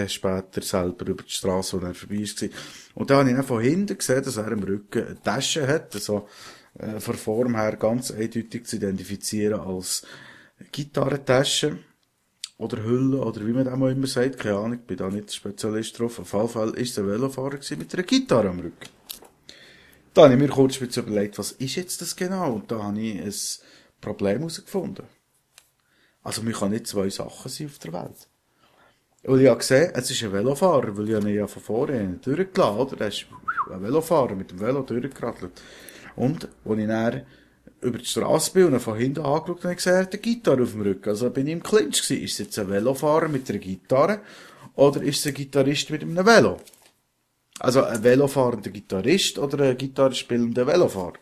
später 0.09 0.61
selber 0.61 1.07
über 1.07 1.23
die 1.23 1.31
Straße, 1.31 1.81
wo 1.81 1.85
er 1.85 1.93
vorbei 1.93 2.17
war. 2.17 2.49
Und 2.95 3.09
dann 3.09 3.17
habe 3.19 3.29
ich 3.29 3.35
dann 3.35 3.45
von 3.45 3.61
hinten 3.61 3.97
gesehen, 3.97 4.23
dass 4.23 4.35
er 4.35 4.51
im 4.51 4.63
Rücken 4.63 5.07
eine 5.07 5.21
Tasche 5.21 5.65
hat, 5.67 5.95
also 5.95 6.27
äh, 6.77 6.99
von 6.99 7.15
Form 7.15 7.55
her 7.55 7.77
ganz 7.77 8.11
eindeutig 8.11 8.65
zu 8.65 8.75
identifizieren 8.75 9.61
als 9.61 10.05
Gitarrentasche 10.73 11.77
oder 12.57 12.83
Hülle 12.83 13.21
oder 13.21 13.47
wie 13.47 13.53
man 13.53 13.65
das 13.65 13.73
immer 13.73 14.07
sagt, 14.07 14.39
keine 14.39 14.57
Ahnung, 14.57 14.79
ich 14.81 14.85
bin 14.85 14.97
da 14.97 15.09
nicht 15.09 15.33
Spezialist 15.33 15.97
drauf. 15.97 16.19
Auf 16.19 16.33
jeden 16.33 16.49
Fall 16.49 16.69
ist 16.71 16.97
der 16.97 17.07
Velofahrer 17.07 17.59
mit 17.77 17.93
einer 17.93 18.03
Gitarre 18.03 18.49
am 18.49 18.59
Rücken. 18.59 19.00
Da 20.13 20.23
habe 20.23 20.33
ich 20.33 20.39
mir 20.39 20.49
kurz 20.49 20.77
überlegt, 20.77 21.37
was 21.37 21.53
ist 21.53 21.75
jetzt 21.75 22.01
das 22.01 22.15
genau? 22.15 22.53
Und 22.53 22.71
da 22.71 22.83
habe 22.83 22.99
ich 22.99 23.21
ein 23.21 23.33
Problem 24.01 24.39
herausgefunden. 24.39 25.05
Also, 26.23 26.43
man 26.43 26.53
kann 26.53 26.71
nicht 26.71 26.87
zwei 26.87 27.09
Sachen 27.09 27.49
sein 27.49 27.67
auf 27.67 27.79
der 27.79 27.93
Welt. 27.93 28.27
Und 29.23 29.39
ich 29.39 29.47
habe 29.47 29.59
gesehen, 29.59 29.91
es 29.93 30.11
ist 30.11 30.23
ein 30.23 30.33
Velofahrer, 30.33 30.97
weil 30.97 31.09
ich 31.09 31.15
ihn 31.15 31.35
ja 31.35 31.47
von 31.47 31.61
vorne 31.61 32.19
durchgelassen 32.21 32.79
oder? 32.79 33.01
Er 33.01 33.07
ist 33.07 33.25
ein 33.71 33.81
Velofahrer 33.81 34.35
mit 34.35 34.51
dem 34.51 34.59
Velo 34.59 34.81
durchgeradelt. 34.81 35.61
Und, 36.15 36.49
als 36.65 36.79
ich 36.79 36.87
dann 36.87 37.21
über 37.81 37.97
die 37.97 38.05
Straße 38.05 38.51
bin 38.51 38.65
und 38.65 38.79
von 38.79 38.97
hinten 38.97 39.21
angeschaut 39.21 39.65
ich 39.65 39.77
gesehen, 39.77 39.93
er 39.93 40.01
hat 40.01 40.13
eine 40.13 40.21
Gitarre 40.21 40.63
auf 40.63 40.71
dem 40.71 40.81
Rücken. 40.81 41.09
Also 41.09 41.29
bin 41.29 41.47
ich 41.47 41.53
im 41.53 41.63
Clinch 41.63 42.01
gewesen. 42.01 42.23
Ist 42.23 42.33
es 42.33 42.37
jetzt 42.39 42.59
ein 42.59 42.69
Velofahrer 42.69 43.27
mit 43.27 43.49
einer 43.49 43.59
Gitarre 43.59 44.21
oder 44.75 45.01
ist 45.01 45.19
es 45.19 45.27
ein 45.27 45.33
Gitarrist 45.33 45.89
mit 45.89 46.01
einem 46.01 46.25
Velo? 46.25 46.59
Also 47.61 47.83
ein 47.83 48.03
velofahrender 48.03 48.71
Gitarrist 48.71 49.37
oder 49.37 49.63
ein 49.65 49.77
Gitarre 49.77 50.15
spielender 50.15 50.65
Velofahrer? 50.65 51.19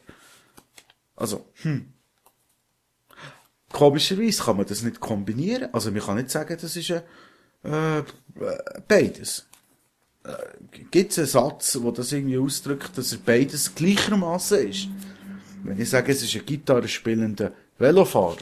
Also, 1.17 1.45
hm. 1.63 1.93
Komischerweise 3.71 4.43
kann 4.43 4.57
man 4.57 4.65
das 4.65 4.81
nicht 4.81 5.01
kombinieren. 5.01 5.73
Also 5.73 5.91
man 5.91 6.01
kann 6.01 6.15
nicht 6.15 6.31
sagen, 6.31 6.57
das 6.59 6.75
ist 6.75 6.91
ein, 6.91 7.03
äh, 7.63 8.03
beides. 8.87 9.47
Äh, 10.23 10.31
Gibt 10.89 11.11
es 11.11 11.19
einen 11.19 11.27
Satz, 11.27 11.73
der 11.73 11.91
das 11.91 12.11
irgendwie 12.13 12.37
ausdrückt, 12.37 12.97
dass 12.97 13.11
er 13.11 13.19
beides 13.19 13.75
gleichermaßen 13.75 14.69
ist? 14.69 14.87
Wenn 15.63 15.79
ich 15.79 15.89
sage, 15.89 16.13
es 16.13 16.23
ist 16.23 16.35
ein 16.35 16.45
Gitarre 16.45 16.87
spielender 16.87 17.51
Velofahrer, 17.77 18.37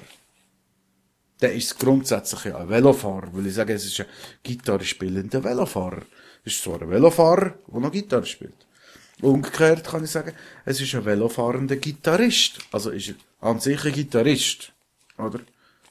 dann 1.40 1.52
ist 1.52 1.72
es 1.72 1.78
grundsätzlich 1.78 2.46
ja 2.46 2.58
ein 2.60 2.70
Velofahrer, 2.70 3.30
weil 3.34 3.48
ich 3.48 3.56
sage, 3.56 3.74
es 3.74 3.86
ist 3.86 4.00
ein 4.00 4.06
Gitarre 4.44 4.86
spielender 4.86 5.44
Velofahrer. 5.44 6.04
Ist 6.48 6.64
zwar 6.64 6.82
ein 6.82 6.90
Velofahrer, 6.90 7.56
der 7.68 7.80
noch 7.82 7.92
Gitarre 7.92 8.26
spielt. 8.26 8.66
Umgekehrt 9.22 9.84
kann 9.84 10.06
ich 10.06 10.12
sagen, 10.12 10.32
es 10.64 10.80
ist 10.80 10.96
ein 10.96 11.04
velofahrender 11.04 11.76
Gitarrist. 11.76 12.60
Also 12.72 12.92
ist 12.92 13.10
er 13.10 13.16
an 13.42 13.60
sich 13.60 13.84
ein 13.84 13.92
Gitarrist. 13.92 14.72
Oder? 15.18 15.42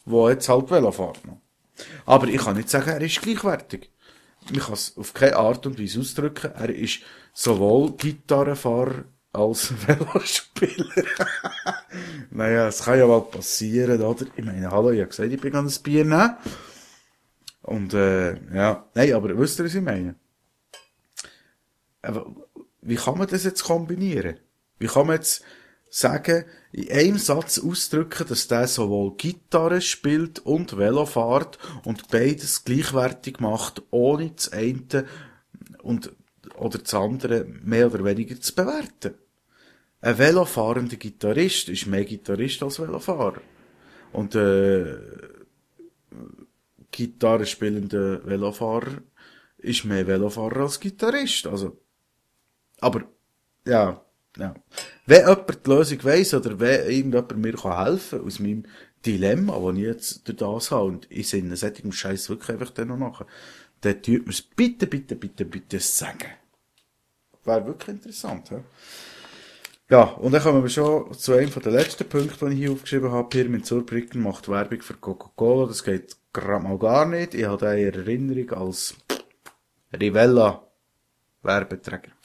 Wo 0.06 0.30
jetzt 0.30 0.48
halt 0.48 0.70
Velo 0.70 0.88
noch. 0.88 1.40
Aber 2.06 2.26
ich 2.28 2.40
kann 2.40 2.56
nicht 2.56 2.70
sagen, 2.70 2.88
er 2.88 3.02
ist 3.02 3.20
gleichwertig. 3.20 3.90
Ich 4.50 4.60
kann 4.60 4.72
es 4.72 4.96
auf 4.96 5.12
keine 5.12 5.36
Art 5.36 5.66
und 5.66 5.78
Weise 5.78 6.00
ausdrücken. 6.00 6.52
Er 6.54 6.70
ist 6.70 7.00
sowohl 7.34 7.92
Gitarrenfahrer 7.92 9.04
als 9.34 9.75
Velospieler. 9.86 11.04
naja, 12.30 12.68
es 12.68 12.82
kann 12.82 12.98
ja 12.98 13.06
mal 13.06 13.20
passieren, 13.20 14.00
oder? 14.00 14.25
Ich 14.34 14.44
meine, 14.44 14.70
hallo, 14.70 14.90
ich 14.90 15.00
habe 15.00 15.10
gesagt, 15.10 15.30
ich 15.30 15.40
bin 15.40 15.54
an 15.54 15.66
das 15.66 15.80
Bier 15.80 16.06
nehmen. 16.06 16.34
Und, 17.60 17.92
äh, 17.92 18.36
ja. 18.54 18.86
Nein, 18.94 19.12
aber 19.12 19.36
wisst 19.36 19.58
ihr, 19.58 19.66
was 19.66 19.75
ich 19.75 19.82
meine? 19.82 20.14
Wie 22.82 22.96
kann 22.96 23.18
man 23.18 23.28
das 23.28 23.44
jetzt 23.44 23.64
kombinieren? 23.64 24.38
Wie 24.78 24.86
kann 24.86 25.06
man 25.06 25.16
jetzt 25.16 25.42
sagen, 25.88 26.44
in 26.72 26.90
einem 26.90 27.18
Satz 27.18 27.58
ausdrücken, 27.58 28.26
dass 28.28 28.48
der 28.48 28.68
sowohl 28.68 29.16
Gitarre 29.16 29.80
spielt 29.80 30.40
und 30.40 30.76
Velo 30.76 31.06
fährt 31.06 31.58
und 31.84 32.08
beides 32.08 32.64
gleichwertig 32.64 33.40
macht, 33.40 33.82
ohne 33.90 34.30
das 34.30 34.52
eine 34.52 35.06
und, 35.82 36.12
oder 36.56 36.78
das 36.78 36.92
andere 36.94 37.44
mehr 37.44 37.86
oder 37.86 38.04
weniger 38.04 38.40
zu 38.40 38.54
bewerten. 38.54 39.14
Ein 40.00 40.18
velofahrender 40.18 40.96
Gitarrist 40.96 41.68
ist 41.68 41.86
mehr 41.86 42.04
Gitarrist 42.04 42.62
als 42.62 42.78
Velofahrer. 42.78 43.40
Und, 44.12 44.34
äh, 44.34 44.96
Gitarre 46.90 47.46
spielender 47.46 48.25
Velofahrer 48.25 49.02
ist 49.58 49.84
mehr 49.84 50.06
Velofahrer 50.06 50.60
als 50.60 50.78
Gitarrist. 50.78 51.46
Also, 51.46 51.78
aber, 52.80 53.04
ja, 53.66 54.00
ja. 54.37 54.54
Wenn 55.06 55.21
jemand 55.21 55.66
die 55.66 55.71
Lösung 55.71 56.04
weiss 56.04 56.35
oder 56.35 56.59
wenn 56.61 56.90
irgendjemand 56.90 57.37
mir 57.37 57.56
helfen 57.62 58.18
kann 58.18 58.26
aus 58.26 58.38
meinem 58.38 58.64
Dilemma, 59.04 59.59
das 59.59 59.76
ich 59.76 59.83
jetzt 59.83 60.28
durch 60.28 60.37
das 60.37 60.71
habe, 60.71 60.85
und 60.85 61.06
ich 61.11 61.28
sinne 61.28 61.56
solchen 61.56 61.92
Scheiß 61.92 62.28
wirklich 62.28 62.50
einfach 62.50 62.71
dann 62.71 62.88
noch 62.88 62.99
nachher, 62.99 63.26
dann 63.80 64.02
tut 64.02 64.26
mir 64.26 64.33
es 64.33 64.42
bitte, 64.42 64.87
bitte, 64.87 65.16
bitte, 65.16 65.45
bitte 65.45 65.80
sagen. 65.80 66.30
Wäre 67.45 67.66
wirklich 67.66 67.97
interessant, 67.97 68.50
ja. 68.50 68.62
Ja, 69.88 70.02
und 70.02 70.33
dann 70.33 70.42
kommen 70.42 70.64
wir 70.64 70.68
schon 70.68 71.14
zu 71.14 71.35
einem 71.35 71.49
der 71.49 71.71
letzten 71.71 72.09
Punkte, 72.09 72.49
die 72.49 72.54
ich 72.54 72.59
hier 72.59 72.73
aufgeschrieben 72.73 73.12
habe. 73.12 73.28
Pirmin 73.28 73.62
Zurbrücken 73.62 74.21
macht 74.21 74.49
Werbung 74.49 74.83
für 74.83 74.95
Coca-Cola. 74.95 75.68
Das 75.68 75.85
geht 75.85 76.16
gerade 76.33 76.64
mal 76.64 76.76
gar 76.76 77.06
nicht. 77.06 77.35
Ich 77.35 77.45
habe 77.45 77.59
da 77.59 77.73
in 77.73 77.95
Erinnerung 77.95 78.50
als 78.50 78.97
Rivella 79.92 80.66
Werbeträger. 81.42 82.15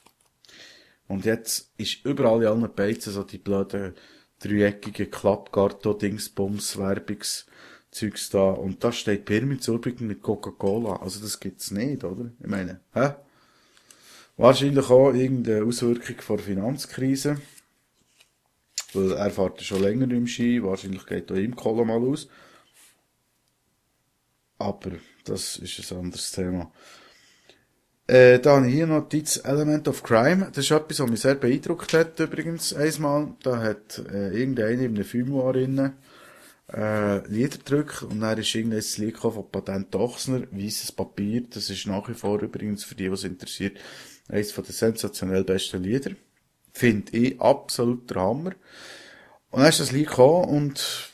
Und 1.11 1.25
jetzt 1.25 1.73
ist 1.75 2.05
überall 2.05 2.41
in 2.41 2.47
allen 2.47 2.73
Beizen 2.73 3.11
so 3.11 3.23
die 3.23 3.37
blöden 3.37 3.95
dreieckigen 4.39 5.11
Klappgarto-Dingsbums, 5.11 6.77
Werbungszeugs 6.77 8.29
da. 8.29 8.51
Und 8.51 8.81
da 8.81 8.93
steht 8.93 9.25
Pirmizurbigen 9.25 10.07
mit 10.07 10.21
Coca-Cola. 10.21 11.01
Also 11.01 11.19
das 11.19 11.41
gibt's 11.41 11.69
nicht, 11.69 12.05
oder? 12.05 12.31
Ich 12.39 12.47
meine, 12.47 12.79
hä? 12.93 13.15
Wahrscheinlich 14.37 14.89
auch 14.89 15.11
irgendeine 15.11 15.65
Auswirkung 15.65 16.21
von 16.21 16.37
der 16.37 16.45
Finanzkrise. 16.45 17.41
Weil 18.93 19.11
er 19.11 19.31
fährt 19.31 19.61
schon 19.61 19.81
länger 19.81 20.09
im 20.11 20.27
Ski. 20.27 20.63
Wahrscheinlich 20.63 21.05
geht 21.05 21.29
da 21.29 21.35
ihm 21.35 21.57
Cola 21.57 21.83
mal 21.83 22.01
aus. 22.01 22.29
Aber 24.59 24.91
das 25.25 25.57
ist 25.57 25.91
ein 25.91 25.97
anderes 25.97 26.31
Thema. 26.31 26.71
Äh, 28.11 28.39
da 28.39 28.57
habe 28.57 28.67
ich 28.67 28.73
hier 28.73 28.87
noch 28.87 29.03
Notiz 29.03 29.37
Element 29.37 29.87
of 29.87 30.03
Crime. 30.03 30.49
Das 30.53 30.65
ist 30.65 30.71
etwas, 30.71 30.99
was 30.99 31.09
mich 31.09 31.21
sehr 31.21 31.35
beeindruckt 31.35 31.93
hat, 31.93 32.19
übrigens, 32.19 32.73
einmal. 32.73 33.35
Da 33.41 33.61
hat, 33.61 33.99
äh, 33.99 34.37
irgendeiner 34.37 34.67
in 34.67 34.95
einem 34.95 35.05
Filmoir 35.05 35.55
innen, 35.55 35.93
äh, 36.73 37.25
Lieder 37.29 37.57
gedrückt 37.57 38.03
und 38.03 38.19
dann 38.19 38.37
ist 38.37 38.53
irgendein 38.53 38.83
Lied 38.97 39.17
von 39.17 39.49
Patent 39.49 39.95
Ochsner, 39.95 40.41
weißes 40.51 40.91
Papier. 40.91 41.43
Das 41.49 41.69
ist 41.69 41.87
nach 41.87 42.09
wie 42.09 42.13
vor 42.13 42.41
übrigens, 42.41 42.83
für 42.83 42.95
die, 42.95 43.09
was 43.09 43.23
interessiert, 43.23 43.79
eines 44.27 44.51
von 44.51 44.65
den 44.65 44.73
sensationell 44.73 45.45
besten 45.45 45.81
Lieder. 45.81 46.11
Finde 46.73 47.15
ich 47.15 47.39
absolut 47.39 48.09
der 48.09 48.17
Hammer. 48.17 48.51
Und 49.51 49.61
dann 49.61 49.69
ist 49.69 49.79
das 49.79 49.93
Lied 49.93 50.09
gekommen 50.09 50.49
und 50.49 51.13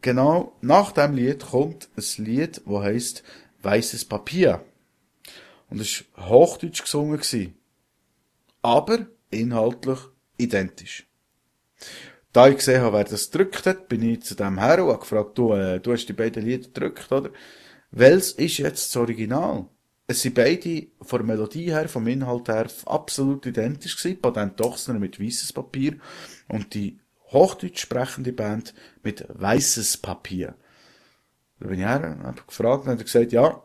genau 0.00 0.56
nach 0.62 0.92
dem 0.92 1.14
Lied 1.14 1.44
kommt 1.44 1.90
ein 1.94 2.24
Lied, 2.24 2.62
das 2.64 2.82
heisst 2.82 3.22
Weißes 3.60 4.06
Papier. 4.06 4.64
Und 5.68 5.80
es 5.80 6.04
war 6.14 6.28
Hochdeutsch 6.28 6.82
gesungen. 6.82 7.16
Gewesen. 7.16 7.54
Aber 8.62 9.06
inhaltlich 9.30 9.98
identisch. 10.38 11.06
Da 12.32 12.48
ich 12.48 12.56
gesehen 12.56 12.82
habe, 12.82 12.98
wer 12.98 13.04
das 13.04 13.30
gedrückt 13.30 13.64
hat, 13.66 13.88
bin 13.88 14.02
ich 14.02 14.22
zu 14.22 14.34
dem 14.34 14.58
her 14.58 14.84
und 14.84 14.90
habe 14.90 15.00
gefragt, 15.00 15.38
du, 15.38 15.54
äh, 15.54 15.80
du 15.80 15.92
hast 15.92 16.06
die 16.06 16.12
beiden 16.12 16.44
Lieder 16.44 16.68
gedrückt, 16.68 17.10
oder? 17.10 17.30
Welches 17.90 18.32
ist 18.32 18.58
jetzt 18.58 18.88
das 18.88 18.96
Original? 19.00 19.68
Es 20.06 20.22
sind 20.22 20.34
beide 20.34 20.88
von 21.00 21.20
der 21.20 21.26
Melodie 21.26 21.72
her, 21.72 21.88
vom 21.88 22.06
Inhalt 22.06 22.48
her, 22.48 22.66
absolut 22.84 23.46
identisch 23.46 23.96
gewesen. 23.96 24.20
Patent 24.20 24.60
Dochsner 24.60 24.98
mit 24.98 25.20
weißes 25.20 25.52
Papier 25.52 25.96
und 26.48 26.74
die 26.74 27.00
hochdeutsch 27.32 27.80
sprechende 27.80 28.32
Band 28.32 28.74
mit 29.02 29.24
weißes 29.28 29.96
Papier. 29.96 30.54
Da 31.58 31.68
bin 31.68 31.80
ich 31.80 31.86
her, 31.86 32.18
habe 32.22 32.42
gefragt 32.46 32.84
und 32.84 32.90
hat 32.90 33.02
gesagt, 33.02 33.32
ja, 33.32 33.62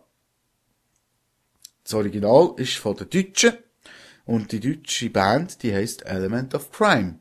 das 1.92 2.00
Original 2.00 2.54
ist 2.56 2.78
von 2.78 2.96
der 2.96 3.08
Deutschen 3.08 3.58
und 4.26 4.52
die 4.52 4.62
deutsche 4.62 5.10
Band, 5.10 5.62
die 5.62 5.74
heißt 5.74 6.06
Element 6.06 6.56
of 6.56 6.72
Crime. 6.72 7.20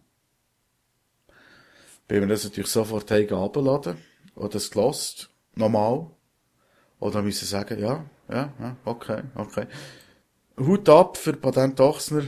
Bin 2.06 2.20
mir 2.20 2.28
das 2.28 2.44
natürlich 2.44 2.70
sofort 2.70 3.10
heruntergeladen 3.10 3.98
oder 4.36 4.48
das 4.48 4.70
gelost, 4.70 5.30
normal. 5.54 6.10
Oder 7.00 7.22
müssen 7.22 7.46
sagen, 7.46 7.80
ja, 7.80 8.04
ja, 8.28 8.52
ja, 8.60 8.76
okay, 8.84 9.22
okay. 9.34 9.66
Hut 10.58 10.88
ab 10.88 11.16
für 11.16 11.32
Patent 11.32 11.80
Ochsner, 11.80 12.24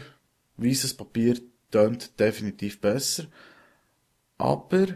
weißes 0.57 0.95
Papier 0.95 1.39
tönt 1.71 2.19
definitiv 2.19 2.81
besser. 2.81 3.25
Aber 4.39 4.89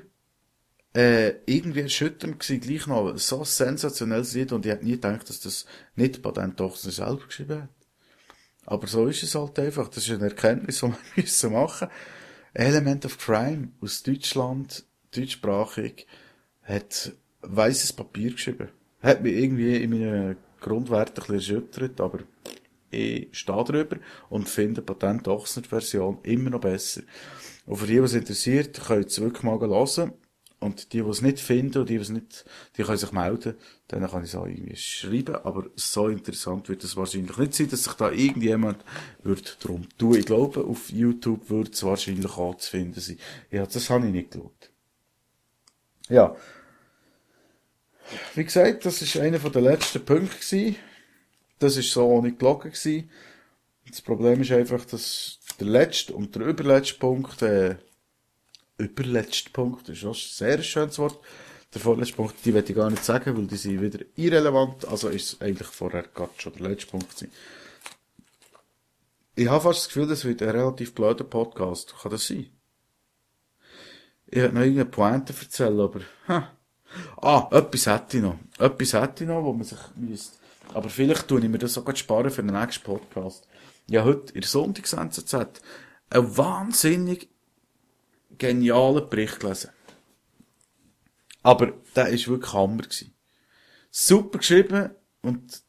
äh, 0.97 1.35
irgendwie 1.45 1.81
erschütternd 1.81 2.41
gewesen, 2.41 2.61
gleich 2.61 2.87
noch 2.87 3.19
so 3.19 3.45
sensationelles 3.45 4.33
Lied 4.33 4.53
und 4.53 4.65
ich 4.65 4.73
hätte 4.73 4.85
nie 4.87 4.93
gedacht, 4.93 5.29
dass 5.29 5.41
das 5.41 5.67
nicht 5.95 6.23
Patent 6.23 6.59
Ochsner 6.61 6.91
selber 6.91 7.27
geschrieben 7.27 7.63
hat. 7.63 7.69
Aber 8.65 8.87
so 8.87 9.07
ist 9.07 9.23
es 9.23 9.35
halt 9.35 9.59
einfach. 9.59 9.89
Das 9.89 10.09
ist 10.09 10.11
eine 10.11 10.31
Erkenntnis, 10.31 10.81
die 10.81 10.87
wir 10.87 10.99
müssen 11.17 11.53
machen. 11.53 11.89
Element 12.55 13.05
of 13.05 13.19
Crime 13.19 13.69
aus 13.83 14.03
Deutschland, 14.03 14.85
deutschsprachig, 15.15 16.07
hat 16.63 17.13
weißes 17.43 17.93
Papier 17.93 18.33
geschrieben. 18.33 18.71
Hat 19.03 19.23
mich 19.23 19.35
irgendwie 19.35 19.77
in 19.77 19.91
meinen 19.91 20.37
Grundwerten 20.61 21.23
ein 21.25 21.37
bisschen 21.37 21.57
erschüttert, 21.57 22.01
aber 22.01 22.21
ich 22.91 23.29
stehe 23.33 23.65
drüber 23.65 23.99
und 24.31 24.49
finde 24.49 24.81
Patent 24.81 25.29
Ochsner 25.29 25.65
Version 25.65 26.19
immer 26.23 26.49
noch 26.49 26.61
besser. 26.63 27.03
Und 27.67 27.77
für 27.77 27.87
die, 27.87 28.03
was 28.03 28.15
interessiert, 28.15 28.81
könnt 28.83 29.05
ihr 29.05 29.07
es 29.09 29.21
wirklich 29.21 29.43
mal 29.43 29.61
hören. 29.61 30.13
Und 30.59 30.93
die, 30.95 31.03
die 31.03 31.09
es 31.09 31.21
nicht 31.21 31.39
finden 31.39 31.79
und 31.79 31.91
die, 31.91 31.97
die 31.97 32.03
es 32.03 32.09
nicht, 32.09 32.45
die 32.77 32.83
können 32.83 32.97
sich 32.97 33.13
melden. 33.13 33.57
Dann 33.89 34.09
kann 34.09 34.25
ich 34.25 34.31
es 34.31 34.35
auch 34.35 34.47
irgendwie 34.47 34.77
schreiben. 34.77 35.37
Aber 35.37 35.67
so 35.75 36.09
interessant 36.09 36.69
wird 36.69 36.83
es 36.83 36.97
wahrscheinlich 36.97 37.37
nicht 37.37 37.55
sein, 37.55 37.69
dass 37.69 37.85
sich 37.85 37.93
da 37.93 38.11
irgendjemand 38.11 38.83
wird 39.23 39.63
drum 39.63 39.87
tun. 39.99 40.17
Ich 40.17 40.27
glaube, 40.27 40.65
auf 40.65 40.91
YouTube 40.91 41.51
wird 41.51 41.75
es 41.75 41.85
wahrscheinlich 41.85 42.39
auch 42.39 42.57
zu 42.57 42.71
finden 42.71 43.01
sein. 43.01 43.19
Ja, 43.51 43.67
das 43.67 43.91
habe 43.91 44.07
ich 44.07 44.13
nicht 44.13 44.31
geschaut. 44.31 44.71
Ja. 46.09 46.35
Wie 48.35 48.45
gesagt, 48.45 48.87
das 48.87 49.03
ist 49.03 49.17
einer 49.17 49.39
der 49.39 49.63
letzten 49.63 50.05
Punkte 50.05 50.37
gewesen. 50.37 50.77
Das 51.59 51.77
ist 51.77 51.91
so 51.91 52.17
auch 52.17 52.23
nicht 52.23 52.39
gelogen 52.39 52.71
gewesen. 52.71 53.11
Das 53.89 54.01
Problem 54.01 54.41
ist 54.41 54.53
einfach, 54.53 54.85
dass 54.85 55.39
der 55.61 55.67
letzte 55.67 56.13
und 56.15 56.35
der 56.35 56.47
überletzte 56.47 56.99
Punkt, 56.99 57.43
äh, 57.43 57.77
überletzte 58.79 59.51
Punkt, 59.51 59.89
das 59.89 59.99
ist 59.99 60.05
auch 60.05 60.15
ein 60.15 60.15
sehr 60.15 60.63
schönes 60.63 60.99
Wort. 60.99 61.19
Der 61.75 61.81
vorletzte 61.81 62.17
Punkt, 62.17 62.37
die 62.45 62.55
werde 62.55 62.71
ich 62.71 62.77
gar 62.77 62.91
nicht 62.91 63.05
sagen, 63.05 63.37
weil 63.37 63.47
die 63.47 63.57
sind 63.57 63.83
wieder 63.83 64.05
irrelevant. 64.15 64.87
Also 64.87 65.09
ist 65.09 65.35
es 65.35 65.41
eigentlich 65.41 65.69
vorher 65.69 66.05
gerade 66.05 66.33
schon 66.39 66.55
der 66.55 66.69
letzte 66.69 66.91
Punkt 66.91 67.11
gewesen. 67.11 67.33
Ich 69.35 69.49
habe 69.49 69.61
fast 69.61 69.81
das 69.81 69.89
Gefühl, 69.89 70.07
das 70.07 70.25
wird 70.25 70.43
ein 70.43 70.49
relativ 70.49 70.95
blöder 70.95 71.25
Podcast. 71.25 71.95
Kann 72.01 72.13
das 72.13 72.27
sein? 72.27 72.47
Ich 74.27 74.37
werde 74.37 74.55
noch 74.55 74.63
irgendeine 74.63 74.91
Pointe 74.91 75.35
erzählen, 75.39 75.81
aber, 75.81 76.01
ha. 76.29 76.53
Ah, 77.19 77.49
etwas 77.51 77.87
hätte 77.87 78.17
ich 78.17 78.23
noch. 78.23 78.39
Etwas 78.59 78.93
hätte 78.95 79.25
ich 79.25 79.29
noch, 79.29 79.43
wo 79.43 79.53
man 79.53 79.65
sich 79.65 79.79
müsste. 79.97 80.39
Aber 80.73 80.89
vielleicht 80.89 81.29
tue 81.29 81.41
ich 81.41 81.49
mir 81.49 81.59
das 81.59 81.77
auch 81.77 81.97
sparen 81.97 82.31
für 82.31 82.43
den 82.43 82.59
nächsten 82.59 82.85
Podcast. 82.85 83.47
Ja, 83.89 84.05
heute 84.05 84.33
in 84.33 84.41
der 84.41 84.49
Sonntags-NZZ 84.49 85.35
einen 86.11 86.37
wahnsinnig 86.37 87.29
genialen 88.39 89.09
Bericht 89.09 89.41
gelesen. 89.41 89.71
Aber 91.43 91.73
der 91.95 92.09
ist 92.09 92.29
wirklich 92.29 92.53
Hammer 92.53 92.83
gewesen. 92.83 93.15
Super 93.91 94.39
geschrieben 94.39 94.91
und 95.23 95.63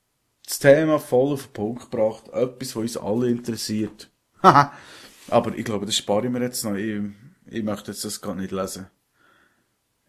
das 0.45 0.59
Thema 0.59 0.99
voll 0.99 1.33
auf 1.33 1.47
den 1.47 1.53
Punkt 1.53 1.91
gebracht. 1.91 2.29
Etwas, 2.29 2.75
was 2.75 2.81
uns 2.81 2.97
alle 2.97 3.29
interessiert. 3.29 4.09
Aber 4.41 5.55
ich 5.55 5.65
glaube, 5.65 5.85
das 5.85 5.95
spare 5.95 6.25
ich 6.25 6.31
mir 6.31 6.41
jetzt 6.41 6.63
noch. 6.63 6.75
Ich, 6.75 7.01
ich 7.45 7.63
möchte 7.63 7.91
jetzt 7.91 8.05
das 8.05 8.21
gar 8.21 8.35
nicht 8.35 8.51
lesen. 8.51 8.87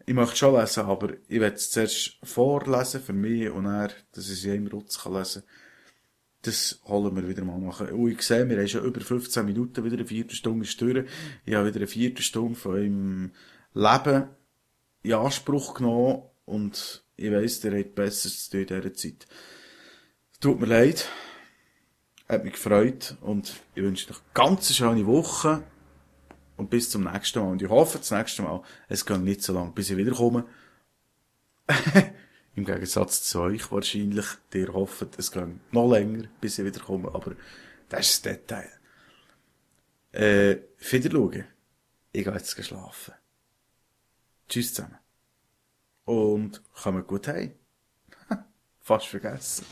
Ich 0.05 0.13
möchte 0.13 0.37
schon 0.37 0.55
lesen, 0.55 0.85
aber 0.85 1.13
ich 1.27 1.39
werde 1.39 1.55
es 1.55 1.69
zuerst 1.69 2.17
vorlesen 2.23 2.99
für 2.99 3.13
mich 3.13 3.47
und 3.49 3.67
er, 3.67 3.91
dass 4.11 4.27
ich 4.29 4.43
es 4.43 4.45
im 4.45 4.65
Rutz 4.65 5.03
kann 5.03 5.13
lesen 5.13 5.43
Das 6.43 6.79
holen 6.85 7.15
wir 7.15 7.27
wieder 7.27 7.43
mal 7.43 7.57
machen. 7.57 7.89
Und 7.89 8.11
ich 8.11 8.21
sehe, 8.21 8.47
wir 8.47 8.57
haben 8.57 8.67
schon 8.67 8.85
über 8.85 9.01
15 9.01 9.45
Minuten, 9.45 9.83
wieder 9.83 9.97
eine 9.97 10.05
Viertelstunde 10.05 10.67
durch. 10.77 11.05
Ich 11.45 11.53
habe 11.53 11.67
wieder 11.67 11.77
eine 11.77 11.87
Viertelstunde 11.87 12.57
von 12.57 12.71
meinem 12.71 13.31
Leben 13.73 14.29
in 15.03 15.13
Anspruch 15.13 15.73
genommen 15.73 16.23
und 16.45 17.03
ich 17.17 17.31
weiss, 17.31 17.59
der 17.59 17.77
hat 17.77 17.95
Besseres 17.95 18.49
zu 18.49 18.51
tun 18.51 18.59
in 18.61 18.67
dieser 18.67 18.93
Zeit. 18.93 19.27
Tut 20.39 20.59
mir 20.59 20.67
leid. 20.67 21.09
Hat 22.29 22.43
mich 22.43 22.53
gefreut 22.53 23.17
und 23.21 23.53
ich 23.75 23.83
wünsche 23.83 24.09
euch 24.09 24.15
eine 24.15 24.25
ganz 24.33 24.73
schöne 24.73 25.05
Woche 25.05 25.63
und 26.55 26.69
bis 26.69 26.89
zum 26.89 27.05
nächsten 27.05 27.39
Mal. 27.39 27.51
Und 27.51 27.61
ich 27.61 27.69
hoffe, 27.69 27.97
das 27.97 28.11
nächste 28.11 28.43
Mal, 28.43 28.61
es 28.87 29.05
geht 29.05 29.19
nicht 29.19 29.41
so 29.41 29.53
lange, 29.53 29.71
bis 29.71 29.89
ich 29.89 29.97
wiederkomme. 29.97 30.45
Im 32.55 32.65
Gegensatz 32.65 33.23
zu 33.23 33.41
euch 33.41 33.71
wahrscheinlich. 33.71 34.25
Ihr 34.53 34.73
hofft, 34.73 35.17
es 35.17 35.31
geht 35.31 35.73
noch 35.73 35.89
länger, 35.89 36.27
bis 36.41 36.59
ich 36.59 36.65
wiederkomme. 36.65 37.13
Aber 37.13 37.35
das 37.87 38.09
ist 38.09 38.25
das 38.25 38.33
Detail. 38.33 38.69
Äh, 40.11 40.57
Wiederschauen. 40.79 41.45
Ich 42.11 42.23
gehe 42.23 42.33
jetzt 42.33 42.65
schlafen. 42.65 43.13
Tschüss 44.47 44.73
zusammen. 44.73 44.97
Und 46.05 46.63
kommt 46.73 47.07
gut 47.07 47.27
heim. 47.27 47.53
Fast 48.81 49.07
vergessen. 49.07 49.65